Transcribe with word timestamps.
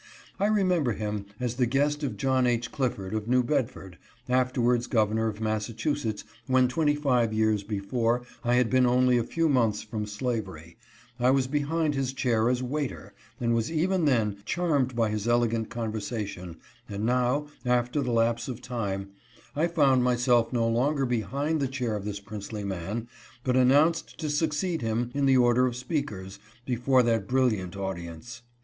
I 0.39 0.47
remember 0.47 0.93
him 0.93 1.27
as 1.39 1.57
the 1.57 1.67
guest 1.67 2.01
of 2.01 2.17
John 2.17 2.47
H. 2.47 2.71
Clifford 2.71 3.13
of 3.13 3.27
New 3.27 3.43
Bedford, 3.43 3.99
afterwards 4.27 4.87
Governor 4.87 5.27
of 5.27 5.39
Massachusetts, 5.39 6.23
when 6.47 6.67
twenty 6.67 6.95
five 6.95 7.31
years 7.31 7.61
before, 7.61 8.23
I 8.43 8.55
had 8.55 8.67
been 8.67 8.87
only 8.87 9.19
a 9.19 9.23
few 9.23 9.47
months 9.47 9.83
from 9.83 10.07
slavery— 10.07 10.75
I 11.19 11.29
was 11.29 11.45
behind 11.45 11.93
his 11.93 12.13
chair 12.13 12.49
as 12.49 12.63
waiter, 12.63 13.13
and 13.39 13.53
was 13.53 13.67
* 13.67 13.67
See 13.67 13.85
Note 13.85 13.93
on 13.93 14.35
page 14.37 14.55
452. 14.55 14.59
THE 14.59 14.59
ASSASSINATION 14.59 14.59
OP 14.59 14.61
LINCOLN. 14.73 14.95
449 14.95 14.95
even 14.95 14.95
then 14.95 14.95
charmed 14.95 14.95
by 14.95 15.09
his 15.09 15.27
elegant 15.27 15.69
conversation— 15.69 16.57
and 16.89 17.05
now, 17.05 17.47
after 17.63 18.01
this 18.01 18.09
lapse 18.09 18.47
of 18.47 18.61
time, 18.63 19.09
I 19.55 19.67
found 19.67 20.03
myself 20.03 20.51
no 20.51 20.67
longer 20.67 21.05
behind 21.05 21.59
the 21.59 21.67
chair 21.67 21.95
of 21.95 22.05
this 22.05 22.19
princely 22.19 22.63
man, 22.63 23.07
but 23.43 23.55
announced 23.55 24.19
to 24.19 24.31
succeed 24.31 24.81
him 24.81 25.11
in 25.13 25.27
the 25.27 25.37
order 25.37 25.67
of 25.67 25.75
speakers, 25.75 26.39
before 26.65 27.03
that 27.03 27.27
brilliant 27.27 27.75
audi 27.77 28.07
ence. 28.07 28.41